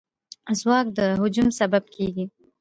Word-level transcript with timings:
ځواک 0.59 0.87
د 0.97 0.99
هجوم 1.19 1.49
سبب 1.59 1.83
کېږي. 1.95 2.25